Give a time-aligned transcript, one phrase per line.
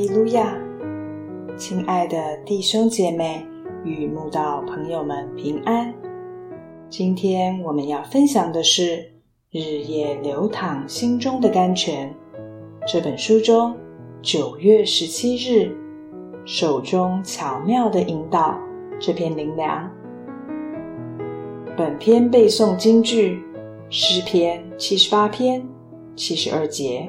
[0.00, 0.56] 哈利路亚！
[1.58, 3.46] 亲爱的弟兄姐妹
[3.84, 5.92] 与慕道朋友们平安。
[6.88, 8.96] 今天我们要分享的是
[9.50, 12.10] 《日夜流淌心中的甘泉》
[12.90, 13.76] 这本书中
[14.22, 15.70] 九月十七日
[16.46, 18.58] 手中巧妙的引导
[18.98, 19.86] 这篇灵粮。
[21.76, 23.42] 本篇背诵京剧
[23.90, 25.62] 诗篇七十八篇
[26.16, 27.06] 七十二节。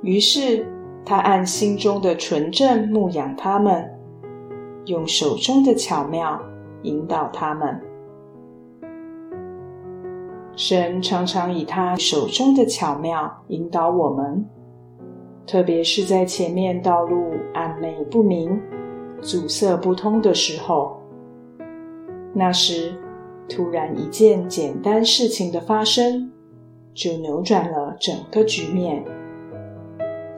[0.00, 0.66] 于是。
[1.06, 3.88] 他按心中的纯正牧养他们，
[4.86, 6.42] 用手中的巧妙
[6.82, 7.80] 引导他们。
[10.56, 14.44] 神常常以他手中的巧妙引导我们，
[15.46, 18.60] 特别是在前面道路暗昧不明、
[19.20, 21.00] 阻塞不通的时候。
[22.32, 22.94] 那时，
[23.48, 26.32] 突然一件简单事情的发生，
[26.92, 29.04] 就扭转了整个局面。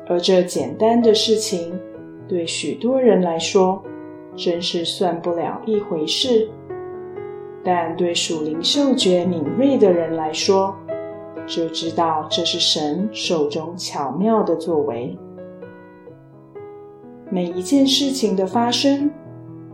[0.08, 1.78] 而这简单的事情，
[2.26, 3.82] 对许多人来说，
[4.34, 6.48] 真是算不了一回事；
[7.62, 10.74] 但对属灵嗅觉敏锐的人来说，
[11.46, 15.16] 就知道这是神手中巧妙的作为。
[17.30, 19.10] 每一件事情的发生，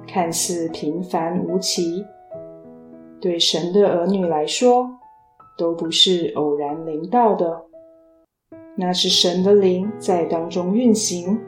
[0.07, 2.05] 看似平凡无奇，
[3.21, 4.91] 对神的儿女来说，
[5.57, 7.63] 都不是偶然临到的。
[8.77, 11.39] 那是神的灵在当中运行，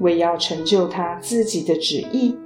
[0.00, 2.36] 为要成就他自己的旨意。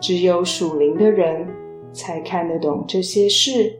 [0.00, 1.46] 只有属灵的人
[1.90, 3.78] 才看得懂这些事，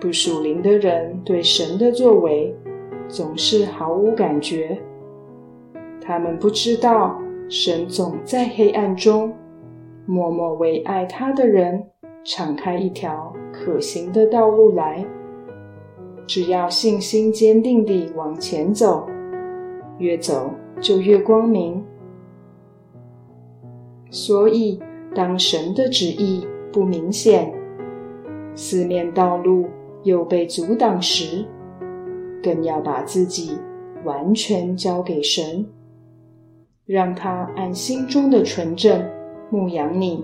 [0.00, 2.52] 不属灵的人对神的作为
[3.06, 4.76] 总是毫无感觉。
[6.00, 7.16] 他们不知道
[7.48, 9.32] 神总在黑暗中
[10.06, 11.84] 默默为爱他的人
[12.24, 15.06] 敞开一条可行的道路来。
[16.28, 19.08] 只要信心坚定地往前走，
[19.96, 21.82] 越走就越光明。
[24.10, 24.78] 所以，
[25.14, 27.50] 当神的旨意不明显，
[28.54, 29.70] 四面道路
[30.02, 31.46] 又被阻挡时，
[32.42, 33.56] 更要把自己
[34.04, 35.64] 完全交给神，
[36.84, 39.02] 让他按心中的纯正
[39.48, 40.22] 牧养你，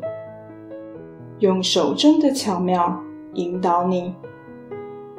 [1.39, 2.95] 用手中的巧妙
[3.33, 4.15] 引导你。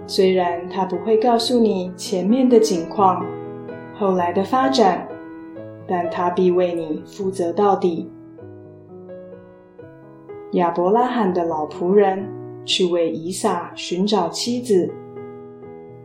[0.07, 3.25] 虽然他不会告诉你前面的景况、
[3.97, 5.07] 后来的发展，
[5.88, 8.11] 但他必为你负责到底。
[10.51, 12.25] 亚伯拉罕的老仆人
[12.65, 14.94] 去为以撒寻找妻子，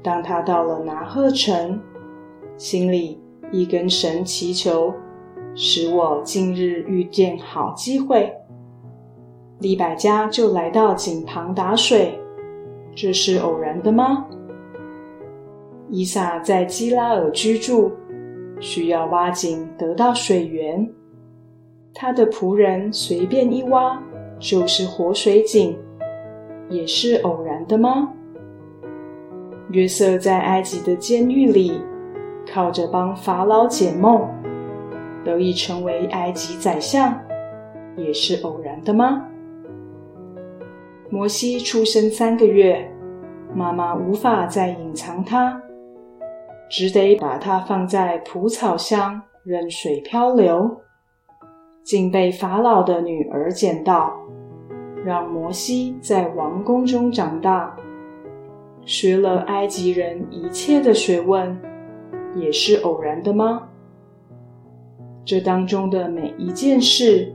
[0.02, 1.80] 当他到了拿鹤城，
[2.56, 3.20] 心里
[3.52, 4.92] 一根神祈求，
[5.54, 8.32] 使我近日遇见好机会，
[9.60, 12.19] 利百家就来到井旁打水。
[13.02, 14.26] 这是偶然的吗？
[15.88, 17.90] 伊萨在基拉尔居住，
[18.60, 20.86] 需要挖井得到水源。
[21.94, 23.98] 他的仆人随便一挖
[24.38, 25.74] 就是活水井，
[26.68, 28.12] 也是偶然的吗？
[29.70, 31.80] 约瑟在埃及的监狱里，
[32.52, 34.28] 靠着帮法老解梦，
[35.24, 37.18] 得以成为埃及宰相，
[37.96, 39.24] 也是偶然的吗？
[41.12, 42.88] 摩西出生三个月，
[43.52, 45.60] 妈妈无法再隐藏他，
[46.70, 50.80] 只得把他放在蒲草箱任水漂流，
[51.82, 54.16] 竟被法老的女儿捡到，
[55.04, 57.74] 让摩西在王宫中长大，
[58.84, 61.60] 学了埃及人一切的学问，
[62.36, 63.68] 也是偶然的吗？
[65.24, 67.34] 这当中的每一件事，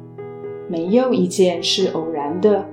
[0.69, 2.65] 没有一件是偶然的。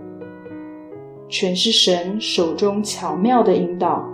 [1.32, 4.06] 全是神手中巧妙的引导，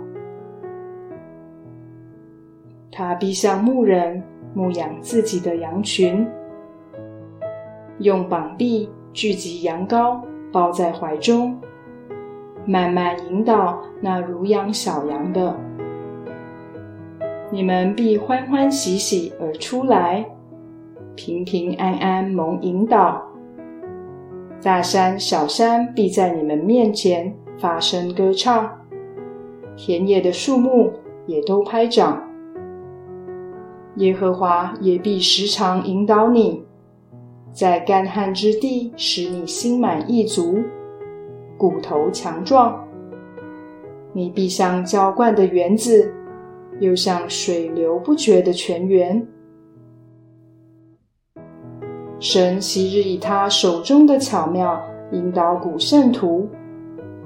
[2.89, 6.25] 他必像牧人牧养自己的羊群，
[7.97, 11.59] 用膀臂聚集羊羔，抱在怀中，
[12.65, 15.53] 慢慢引导那如养小羊的。
[17.51, 20.25] 你们必欢欢喜喜而出来，
[21.17, 23.28] 平平安安蒙引导。
[24.61, 28.69] 大山小山必在你们面前发声歌唱，
[29.77, 30.91] 田野的树木
[31.25, 32.21] 也都拍掌。
[33.95, 36.61] 耶和华也必时常引导你，
[37.53, 40.59] 在干旱之地使你心满意足，
[41.57, 42.85] 骨头强壮。
[44.11, 46.13] 你必像浇灌的园子，
[46.81, 49.25] 又像水流不绝的泉源。
[52.19, 54.77] 神昔日以他手中的巧妙
[55.13, 56.49] 引导古圣徒，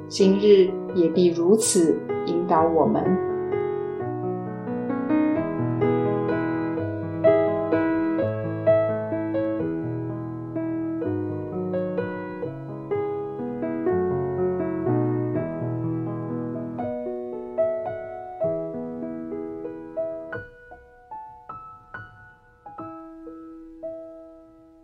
[0.08, 1.98] 今日也必如此
[2.28, 3.33] 引导我们。